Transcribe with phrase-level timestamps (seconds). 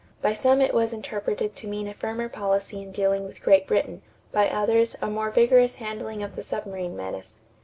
[0.19, 4.01] By some it was interpreted to mean a firmer policy in dealing with Great Britain;
[4.31, 7.39] by others, a more vigorous handling of the submarine menace.